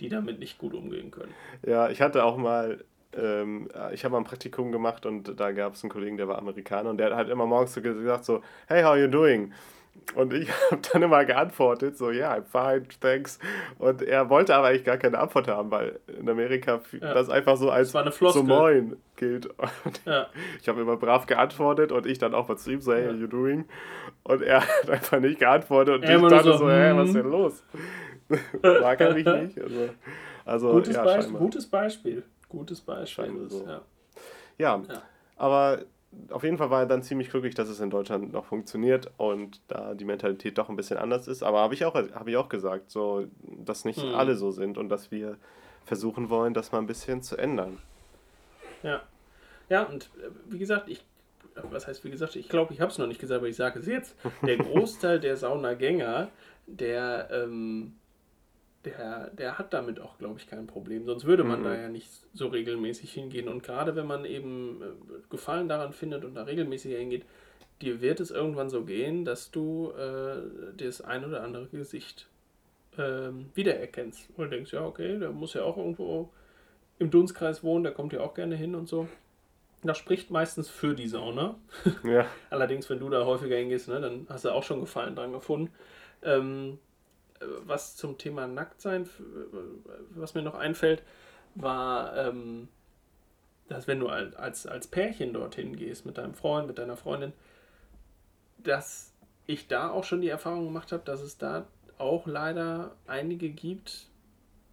[0.00, 1.32] die damit nicht gut umgehen können.
[1.66, 2.84] Ja, ich hatte auch mal
[3.16, 6.38] ähm, ich habe mal ein Praktikum gemacht und da gab es einen Kollegen, der war
[6.38, 9.52] Amerikaner und der hat halt immer morgens so gesagt so, hey, how you doing?
[10.14, 13.38] Und ich habe dann immer geantwortet, so, ja, yeah, I'm fine, thanks.
[13.78, 17.14] Und er wollte aber eigentlich gar keine Antwort haben, weil in Amerika ja.
[17.14, 19.46] das einfach so als so moin gilt.
[19.46, 20.28] Und ja.
[20.60, 23.12] Ich habe immer brav geantwortet und ich dann auch mal zu ihm so, hey, ja.
[23.12, 23.66] you doing?
[24.22, 27.24] Und er hat einfach nicht geantwortet und ich dachte so, so hey, was ist denn
[27.24, 27.30] hm.
[27.30, 27.64] los?
[28.62, 29.60] Mag er mich nicht?
[29.60, 29.88] Also,
[30.44, 32.22] also gutes, ja, Beisp gutes Beispiel.
[32.48, 33.44] Gutes Beispiel.
[33.46, 33.66] Ist, so.
[33.66, 33.80] ja.
[34.58, 35.02] Ja, ja,
[35.36, 35.82] aber
[36.30, 39.60] auf jeden Fall war er dann ziemlich glücklich, dass es in Deutschland noch funktioniert und
[39.68, 41.42] da die Mentalität doch ein bisschen anders ist.
[41.42, 44.14] Aber habe ich, auch, hab ich auch gesagt, so, dass nicht hm.
[44.14, 45.36] alle so sind und dass wir
[45.84, 47.78] versuchen wollen, das mal ein bisschen zu ändern.
[48.82, 49.02] Ja.
[49.68, 51.04] Ja, und äh, wie gesagt, ich,
[51.70, 53.78] was heißt wie gesagt, ich glaube, ich habe es noch nicht gesagt, aber ich sage
[53.78, 54.16] es jetzt.
[54.42, 56.28] Der Großteil der Saunagänger,
[56.66, 57.97] der ähm,
[58.84, 61.04] der, der hat damit auch, glaube ich, kein Problem.
[61.04, 61.64] Sonst würde man mhm.
[61.64, 63.48] da ja nicht so regelmäßig hingehen.
[63.48, 67.24] Und gerade wenn man eben äh, Gefallen daran findet und da regelmäßig hingeht,
[67.82, 70.42] dir wird es irgendwann so gehen, dass du äh,
[70.76, 72.28] das ein oder andere Gesicht
[72.96, 74.28] äh, wiedererkennst.
[74.36, 76.30] Und denkst, ja, okay, der muss ja auch irgendwo
[76.98, 79.08] im Dunstkreis wohnen, der kommt ja auch gerne hin und so.
[79.82, 81.56] Das spricht meistens für die Sauna.
[82.02, 82.26] Ja.
[82.50, 85.72] Allerdings, wenn du da häufiger hingehst, ne, dann hast du auch schon Gefallen dran gefunden.
[86.22, 86.78] Ähm,
[87.40, 89.08] was zum Thema Nacktsein,
[90.10, 91.02] was mir noch einfällt,
[91.54, 92.68] war, ähm,
[93.68, 97.32] dass wenn du als, als Pärchen dorthin gehst, mit deinem Freund, mit deiner Freundin,
[98.58, 99.12] dass
[99.46, 101.66] ich da auch schon die Erfahrung gemacht habe, dass es da
[101.98, 104.08] auch leider einige gibt,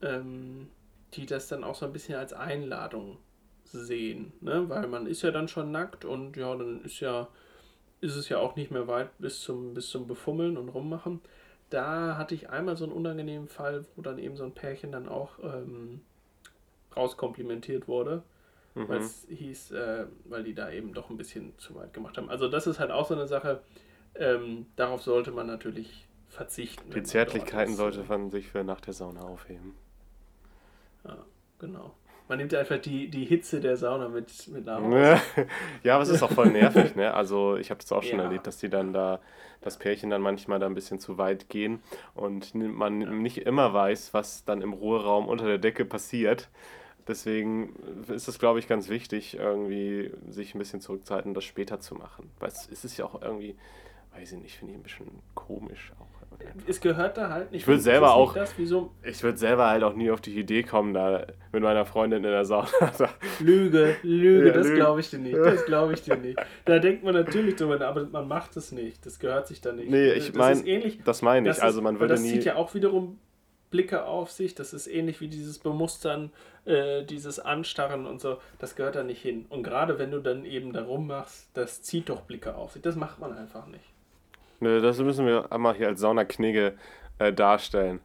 [0.02, 0.70] ähm,
[1.14, 3.18] die das dann auch so ein bisschen als Einladung
[3.64, 4.70] sehen, ne?
[4.70, 7.28] weil man ist ja dann schon nackt und ja, dann ist ja
[8.02, 11.22] ist es ja auch nicht mehr weit bis zum bis zum Befummeln und rummachen
[11.70, 15.08] da hatte ich einmal so einen unangenehmen Fall, wo dann eben so ein Pärchen dann
[15.08, 16.02] auch ähm,
[16.96, 18.24] rauskomplimentiert wurde,
[18.76, 18.88] mhm.
[18.88, 22.30] weil es hieß, äh, weil die da eben doch ein bisschen zu weit gemacht haben.
[22.30, 23.62] Also das ist halt auch so eine Sache,
[24.16, 26.92] ähm, darauf sollte man natürlich verzichten.
[26.92, 29.74] Die Zärtlichkeiten sollte man sich für nach der Sauna aufheben.
[31.04, 31.18] Ja,
[31.60, 31.96] genau.
[32.28, 35.20] Man nimmt einfach die, die Hitze der Sauna mit, mit nach Hause.
[35.84, 37.14] ja, aber es ist auch voll nervig, ne?
[37.14, 38.26] Also ich habe das auch schon ja.
[38.26, 39.20] erlebt, dass die dann da,
[39.62, 41.84] das Pärchen dann manchmal da ein bisschen zu weit gehen
[42.16, 43.10] und man ja.
[43.12, 46.50] nicht immer weiß, was dann im Ruheraum unter der Decke passiert.
[47.08, 47.76] Deswegen
[48.08, 52.32] ist es, glaube ich, ganz wichtig, irgendwie sich ein bisschen zurückzuhalten, das später zu machen.
[52.40, 53.56] Weil es ist ja auch irgendwie,
[54.18, 56.16] weiß ich nicht, finde ich ein bisschen komisch auch.
[56.68, 57.62] Es gehört da halt nicht.
[57.62, 58.34] Ich würde selber auch.
[58.34, 58.92] Das, wieso?
[59.04, 62.32] Ich würde selber halt auch nie auf die Idee kommen, da mit meiner Freundin in
[62.32, 62.68] der Sauna.
[63.40, 65.38] Lüge, Lüge, ja, das glaube ich dir nicht.
[65.38, 66.40] Das glaube ich dir nicht.
[66.66, 69.06] Da denkt man natürlich drüber, aber man macht es nicht.
[69.06, 69.90] Das gehört sich da nicht.
[69.90, 70.64] Nee, ich meine,
[71.04, 71.62] das meine ich.
[71.62, 72.30] Also man würde das nie.
[72.30, 73.20] Das zieht ja auch wiederum
[73.70, 74.56] Blicke auf sich.
[74.56, 76.32] Das ist ähnlich wie dieses Bemustern,
[76.66, 78.38] äh, dieses Anstarren und so.
[78.58, 79.46] Das gehört da nicht hin.
[79.50, 82.82] Und gerade wenn du dann eben darum machst, das zieht doch Blicke auf sich.
[82.82, 83.95] Das macht man einfach nicht.
[84.60, 86.78] Nö, das müssen wir einmal hier als Saunaknigge
[87.20, 88.00] äh, darstellen.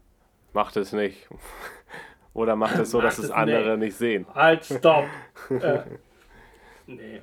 [0.52, 1.28] Macht es nicht.
[2.34, 3.86] Oder macht es so, macht dass es, andere nee.
[3.86, 4.26] nicht sehen.
[4.34, 5.06] Halt, stopp!
[5.50, 5.82] äh,
[6.86, 7.22] nee.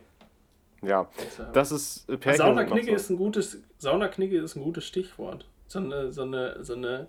[0.81, 1.09] Ja,
[1.53, 2.95] das ist äh, Saunaknigge so.
[2.95, 5.47] ist ein gutes Saunaknigge ist ein gutes Stichwort.
[5.67, 7.07] So eine, so eine, so eine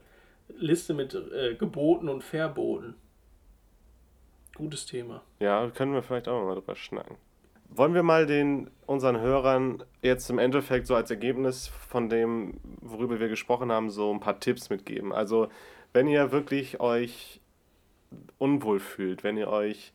[0.48, 2.94] Liste mit äh, Geboten und Verboten.
[4.54, 5.22] Gutes Thema.
[5.38, 7.16] Ja, können wir vielleicht auch mal drüber schnacken.
[7.70, 13.20] Wollen wir mal den unseren Hörern jetzt im Endeffekt so als Ergebnis von dem, worüber
[13.20, 15.12] wir gesprochen haben, so ein paar Tipps mitgeben?
[15.12, 15.48] Also,
[15.92, 17.40] wenn ihr wirklich euch
[18.38, 19.92] unwohl fühlt, wenn ihr euch,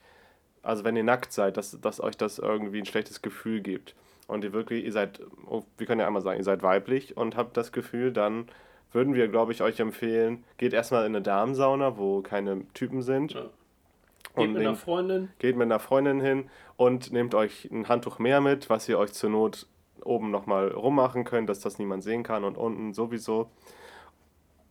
[0.61, 3.95] also wenn ihr nackt seid, dass, dass euch das irgendwie ein schlechtes Gefühl gibt
[4.27, 7.35] und ihr wirklich, ihr seid, oh, wir können ja einmal sagen, ihr seid weiblich und
[7.35, 8.47] habt das Gefühl, dann
[8.91, 13.33] würden wir, glaube ich, euch empfehlen, geht erstmal in eine Damensauna, wo keine Typen sind.
[13.33, 13.49] Ja
[14.35, 15.29] Geht mit einer Freundin.
[15.39, 19.13] Geht mit einer Freundin hin und nehmt euch ein Handtuch mehr mit, was ihr euch
[19.13, 19.67] zur Not
[20.03, 23.49] oben nochmal rummachen könnt, dass das niemand sehen kann und unten sowieso.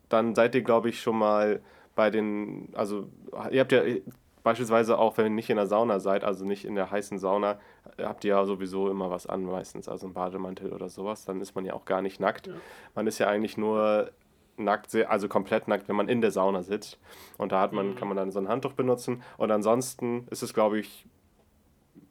[0.08, 1.62] Dann seid ihr, glaube ich, schon mal
[1.94, 3.08] bei den, also
[3.50, 3.82] ihr habt ja
[4.42, 7.58] beispielsweise auch, wenn ihr nicht in der Sauna seid, also nicht in der heißen Sauna,
[7.98, 11.54] habt ihr ja sowieso immer was an, meistens, also ein Bademantel oder sowas, dann ist
[11.54, 12.48] man ja auch gar nicht nackt.
[12.48, 12.54] Ja.
[12.94, 14.10] Man ist ja eigentlich nur
[14.56, 16.98] nackt, also komplett nackt, wenn man in der Sauna sitzt.
[17.38, 17.96] Und da hat man, mhm.
[17.96, 19.22] kann man dann so ein Handtuch benutzen.
[19.36, 21.06] Und ansonsten ist es, glaube ich,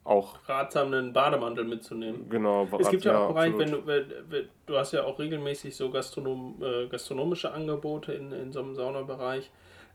[0.04, 2.28] auch ratsam, einen Bademantel mitzunehmen.
[2.30, 2.68] Genau.
[2.80, 6.62] Es gibt ja auch Bereich, wenn du, wenn, du hast ja auch regelmäßig so Gastronom,
[6.62, 9.52] äh, gastronomische Angebote in, in so einem Saunabereich.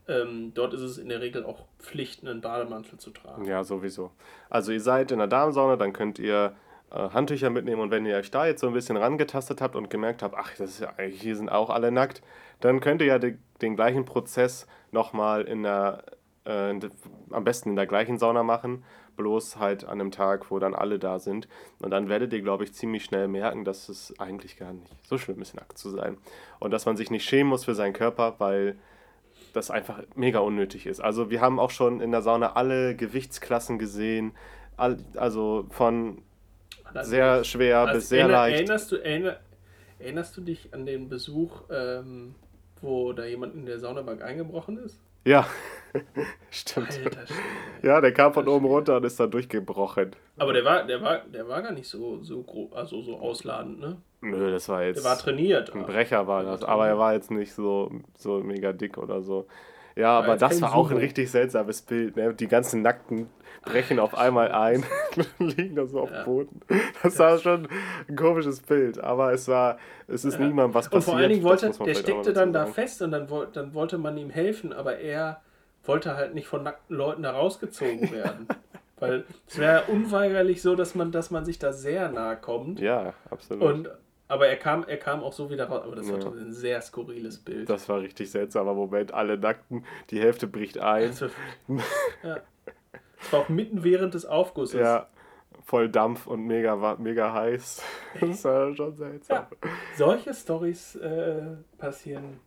[0.09, 3.45] Ähm, dort ist es in der Regel auch Pflicht, einen Bademantel zu tragen.
[3.45, 4.13] Ja, sowieso.
[4.49, 6.55] Also ihr seid in der Damensauna, dann könnt ihr
[6.91, 10.23] Handtücher mitnehmen und wenn ihr euch da jetzt so ein bisschen rangetastet habt und gemerkt
[10.23, 12.23] habt, ach, das ist ja, hier sind auch alle nackt,
[12.61, 16.05] dann könnt ihr ja de, den gleichen Prozess nochmal in der,
[16.47, 16.91] äh, in de,
[17.31, 18.85] am besten in der gleichen Sauna machen,
[19.17, 21.49] bloß halt an einem Tag, wo dann alle da sind.
[21.81, 25.19] Und dann werdet ihr, glaube ich, ziemlich schnell merken, dass es eigentlich gar nicht so
[25.19, 26.19] schlimm ist, nackt zu sein.
[26.61, 28.77] Und dass man sich nicht schämen muss für seinen Körper, weil
[29.55, 31.01] das einfach mega unnötig ist.
[31.01, 34.33] Also wir haben auch schon in der Sauna alle Gewichtsklassen gesehen,
[34.77, 36.23] also von
[37.05, 38.57] sehr schwer also bis sehr erinner, leicht.
[38.57, 39.37] Erinnerst du, erinner,
[39.99, 42.35] erinnerst du dich an den Besuch, ähm,
[42.81, 45.01] wo da jemand in der Saunabank eingebrochen ist?
[45.25, 45.47] Ja,
[46.51, 47.01] stimmt.
[47.05, 47.25] Alter,
[47.83, 50.13] ja, der kam von oben runter und ist dann durchgebrochen.
[50.37, 53.81] Aber der war, der war, der war gar nicht so, so grob, also so ausladend,
[53.81, 53.97] ne?
[54.21, 54.99] Nö, das war jetzt.
[54.99, 55.75] Der war trainiert.
[55.75, 59.47] Ein Brecher war das, aber er war jetzt nicht so, so mega dick oder so.
[59.97, 62.17] Ja, aber das war auch ein richtig seltsames Bild.
[62.17, 62.35] Ne?
[62.35, 63.29] Die ganzen nackten
[63.63, 64.85] brechen auf einmal ein,
[65.39, 66.61] liegen da so auf dem Boden.
[67.03, 67.69] Das war schon
[68.09, 70.47] ein komisches Bild, aber es war, es ist ja.
[70.47, 70.95] niemandem was passiert.
[70.95, 74.17] Und vor allen Dingen wollte, der steckte dann da fest und dann, dann wollte man
[74.17, 75.41] ihm helfen, aber er
[75.85, 78.49] wollte halt nicht von nackten Leuten da rausgezogen werden.
[78.99, 82.81] Weil es wäre unweigerlich so, dass man, dass man sich da sehr nahe kommt.
[82.81, 83.63] Ja, absolut.
[83.63, 83.91] Und,
[84.29, 85.83] aber er kam, er kam auch so wieder raus.
[85.85, 86.29] Aber das war ja.
[86.29, 87.69] ein sehr skurriles Bild.
[87.69, 89.13] Das war richtig seltsamer Moment.
[89.13, 91.13] Alle Nackten, die Hälfte bricht ein.
[92.23, 92.39] ja.
[93.21, 94.81] Es war auch mitten während des Aufgusses.
[94.81, 95.09] Ja,
[95.65, 97.83] voll Dampf und mega, mega heiß.
[98.21, 99.37] Das war schon seltsam.
[99.37, 99.49] Ja,
[99.97, 101.43] solche Stories äh,
[101.77, 102.41] passieren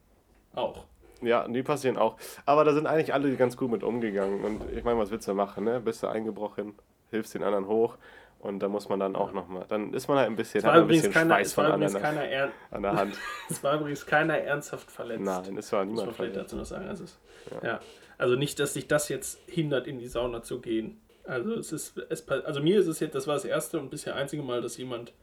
[0.54, 0.86] auch.
[1.22, 2.18] Ja, die passieren auch.
[2.46, 4.44] Aber da sind eigentlich alle ganz gut mit umgegangen.
[4.44, 5.80] Und ich meine, was willst du machen, ne?
[5.80, 6.76] Bist du eingebrochen,
[7.12, 7.98] hilfst den anderen hoch
[8.40, 10.88] und da muss man dann auch nochmal, dann ist man halt ein bisschen, hat ein
[10.88, 13.18] bisschen keiner, Schweiß von an, der, an der Hand.
[13.50, 15.24] es war übrigens keiner ernsthaft verletzt.
[15.24, 16.38] Nein, es war niemand das verletzt.
[16.38, 16.88] dazu noch sagen.
[16.88, 17.20] Also, es,
[17.52, 17.68] ja.
[17.68, 17.80] ja.
[18.20, 21.02] Also nicht, dass sich das jetzt hindert, in die Sauna zu gehen.
[21.24, 24.16] Also es ist, es, also mir ist es jetzt, das war das erste und bisher
[24.16, 25.14] einzige Mal, dass jemand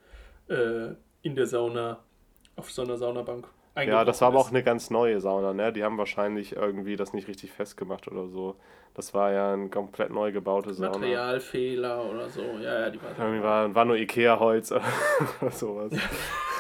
[0.49, 2.03] äh, in der Sauna
[2.57, 3.49] auf so einer Saunabank
[3.85, 5.71] ja, das war aber auch eine ganz neue Sauna, ne?
[5.73, 8.57] Die haben wahrscheinlich irgendwie das nicht richtig festgemacht oder so.
[8.95, 10.93] Das war ja ein komplett neu gebaute Sauna.
[10.93, 12.41] Materialfehler oder so.
[12.41, 13.11] Ja, ja, die war.
[13.19, 14.85] Irgendwie war, war nur Ikea-Holz oder
[15.51, 15.93] sowas.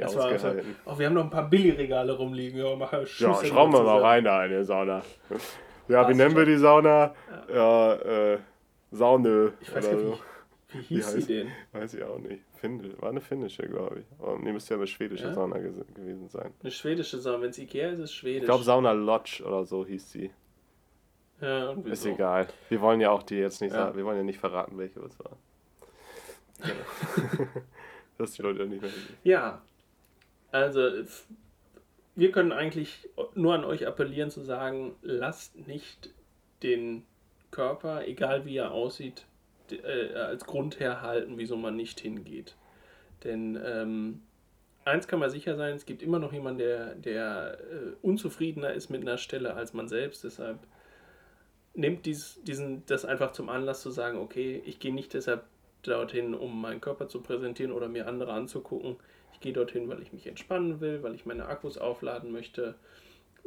[0.00, 0.16] das.
[0.16, 2.58] War auch, wir haben noch ein paar Billigregale rumliegen.
[2.60, 5.02] Ja, mach Ja, schrauben wir mal rein da in die Sauna.
[5.88, 7.14] Ja, wie nennen wir die Sauna?
[7.48, 8.38] Ja, ja äh,
[8.90, 9.52] Saune.
[9.60, 10.18] Ich weiß oder so.
[10.72, 11.52] Wie, hieß sie denn?
[11.72, 12.42] Weiß ich auch nicht.
[12.56, 14.06] Finde, war eine finnische, glaube ich.
[14.18, 15.34] Aber nee, müsste ja eine schwedische ja?
[15.34, 16.52] Sauna gewesen sein.
[16.62, 17.42] Eine schwedische Sauna.
[17.42, 18.40] Wenn es Ikea ist, ist es schwedisch.
[18.40, 20.30] Ich glaube Sauna Lodge oder so hieß sie.
[21.40, 22.08] Ja, irgendwie Ist so.
[22.08, 22.48] egal.
[22.68, 23.84] Wir wollen ja auch die jetzt nicht ja.
[23.84, 23.96] sagen.
[23.96, 25.36] Wir wollen ja nicht verraten, welche es war.
[28.18, 29.16] Dass die Leute nicht mehr hinsehen.
[29.24, 29.62] Ja.
[30.52, 30.88] Also,
[32.14, 36.10] wir können eigentlich nur an euch appellieren zu sagen, lasst nicht
[36.62, 37.04] den
[37.50, 39.26] Körper, egal wie er aussieht,
[39.70, 42.54] äh, als Grund herhalten, wieso man nicht hingeht.
[43.24, 44.22] Denn ähm,
[44.84, 48.90] eins kann man sicher sein, es gibt immer noch jemanden, der, der äh, unzufriedener ist
[48.90, 50.24] mit einer Stelle als man selbst.
[50.24, 50.58] Deshalb
[51.74, 55.44] nehmt dies, diesen, das einfach zum Anlass zu sagen, okay, ich gehe nicht deshalb
[55.86, 58.96] dorthin, um meinen Körper zu präsentieren oder mir andere anzugucken.
[59.32, 62.74] Ich gehe dorthin, weil ich mich entspannen will, weil ich meine Akkus aufladen möchte,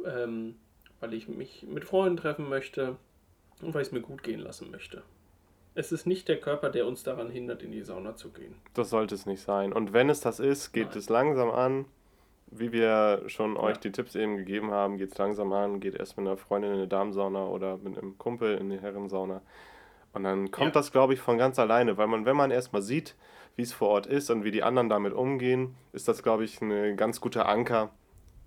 [0.04, 0.56] ähm,
[1.00, 2.96] weil ich mich mit Freunden treffen möchte
[3.62, 5.02] und weil ich es mir gut gehen lassen möchte.
[5.74, 8.56] Es ist nicht der Körper, der uns daran hindert, in die Sauna zu gehen.
[8.74, 9.72] Das sollte es nicht sein.
[9.72, 10.98] Und wenn es das ist, geht Nein.
[10.98, 11.84] es langsam an.
[12.50, 13.60] Wie wir schon ja.
[13.60, 15.78] euch die Tipps eben gegeben haben, geht es langsam an.
[15.78, 19.40] Geht erst mit einer Freundin in eine Damensauna oder mit einem Kumpel in die Herrensauna.
[20.12, 20.80] Und dann kommt ja.
[20.80, 23.14] das, glaube ich, von ganz alleine, weil man, wenn man erstmal sieht,
[23.56, 26.60] wie es vor Ort ist und wie die anderen damit umgehen, ist das, glaube ich,
[26.60, 27.90] ein ganz guter Anker,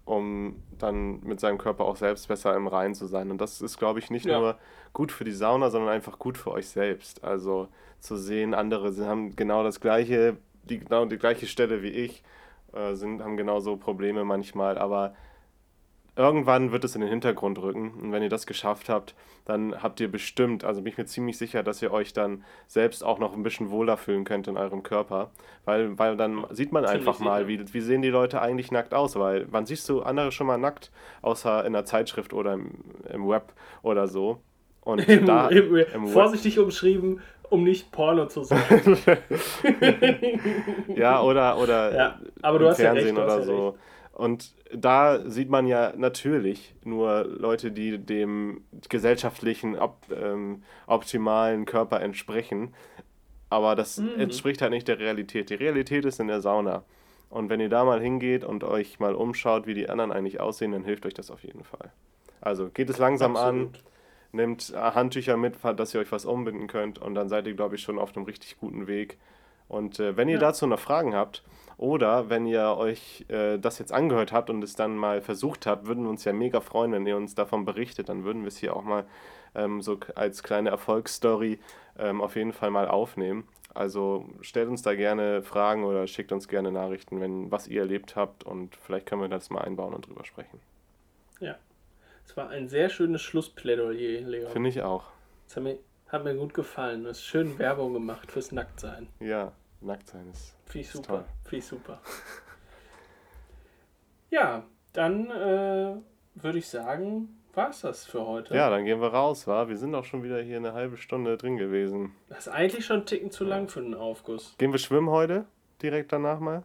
[0.06, 3.30] um dann mit seinem Körper auch selbst besser im Reinen zu sein.
[3.30, 4.40] Und das ist, glaube ich, nicht ja.
[4.40, 4.58] nur
[4.94, 7.24] gut für die Sauna, sondern einfach gut für euch selbst.
[7.24, 7.68] Also
[8.00, 12.24] zu sehen, andere haben genau das gleiche, die, genau die gleiche Stelle wie ich,
[12.74, 15.14] äh, sind, haben genauso Probleme manchmal, aber
[16.16, 17.92] irgendwann wird es in den Hintergrund rücken.
[18.02, 21.38] Und wenn ihr das geschafft habt, dann habt ihr bestimmt, also bin ich mir ziemlich
[21.38, 24.84] sicher, dass ihr euch dann selbst auch noch ein bisschen wohler fühlen könnt in eurem
[24.84, 25.32] Körper.
[25.66, 29.16] Weil, weil dann sieht man einfach mal, wie, wie sehen die Leute eigentlich nackt aus.
[29.16, 32.72] Weil wann siehst du andere schon mal nackt, außer in einer Zeitschrift oder im,
[33.10, 34.42] im Web oder so.
[34.82, 38.98] Und Im, da, im, im vorsichtig umschrieben, um nicht Porno zu sagen.
[40.96, 43.76] ja, oder, oder ja, aber du hast Fernsehen ja recht, oder so.
[43.78, 51.66] Ja und da sieht man ja natürlich nur Leute, die dem gesellschaftlichen op ähm, optimalen
[51.66, 52.74] Körper entsprechen.
[53.50, 54.20] Aber das mhm.
[54.20, 55.50] entspricht halt nicht der Realität.
[55.50, 56.84] Die Realität ist in der Sauna.
[57.30, 60.74] Und wenn ihr da mal hingeht und euch mal umschaut, wie die anderen eigentlich aussehen,
[60.74, 61.92] dann hilft euch das auf jeden Fall.
[62.42, 63.76] Also geht es langsam Absolut.
[63.76, 63.82] an,
[64.34, 67.82] nehmt Handtücher mit, dass ihr euch was umbinden könnt und dann seid ihr, glaube ich,
[67.82, 69.18] schon auf einem richtig guten Weg.
[69.68, 70.42] Und äh, wenn ihr ja.
[70.42, 71.44] dazu noch Fragen habt,
[71.82, 75.88] oder wenn ihr euch äh, das jetzt angehört habt und es dann mal versucht habt,
[75.88, 78.08] würden wir uns ja mega freuen, wenn ihr uns davon berichtet.
[78.08, 79.04] Dann würden wir es hier auch mal
[79.56, 81.60] ähm, so als kleine Erfolgsstory
[81.98, 83.48] ähm, auf jeden Fall mal aufnehmen.
[83.74, 88.16] Also stellt uns da gerne Fragen oder schickt uns gerne Nachrichten, wenn was ihr erlebt
[88.16, 90.60] habt und vielleicht können wir das mal einbauen und drüber sprechen.
[91.40, 91.56] Ja,
[92.28, 94.50] es war ein sehr schönes Schlussplädoyer, Leo.
[94.50, 95.06] Finde ich auch.
[95.48, 97.06] Das hat mir, hat mir gut gefallen.
[97.06, 99.08] Du hast schön Werbung gemacht fürs Nacktsein.
[99.20, 101.26] Ja, Nacktsein ist viel super.
[101.46, 102.00] Viel super.
[104.30, 104.64] ja,
[104.94, 105.96] dann äh,
[106.36, 108.56] würde ich sagen, war es das für heute.
[108.56, 109.68] Ja, dann gehen wir raus, wa?
[109.68, 112.16] Wir sind auch schon wieder hier eine halbe Stunde drin gewesen.
[112.30, 114.56] Das ist eigentlich schon ein Ticken zu lang für einen Aufguss.
[114.58, 115.46] Gehen wir schwimmen heute?
[115.82, 116.64] Direkt danach mal?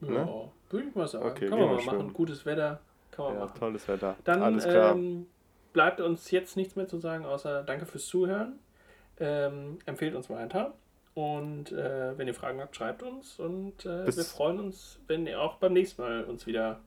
[0.00, 0.50] Ja, ne?
[0.70, 1.26] würde ich mal sagen.
[1.26, 1.98] Okay, kann man mal schwimmen.
[1.98, 2.12] machen.
[2.12, 2.80] Gutes Wetter.
[3.10, 3.58] Kann man ja, machen.
[3.58, 4.16] Tolles Wetter.
[4.24, 4.94] Dann Alles klar.
[4.94, 5.26] Ähm,
[5.72, 8.58] bleibt uns jetzt nichts mehr zu sagen, außer danke fürs Zuhören.
[9.18, 10.74] Ähm, empfehlt uns weiter.
[11.18, 15.40] Und äh, wenn ihr Fragen habt, schreibt uns und äh, wir freuen uns, wenn ihr
[15.40, 16.78] auch beim nächsten Mal uns wieder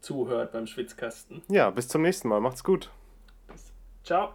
[0.00, 1.42] zuhört beim Schwitzkasten.
[1.48, 2.40] Ja, bis zum nächsten Mal.
[2.40, 2.88] Macht's gut.
[3.48, 3.72] Bis.
[4.04, 4.34] Ciao.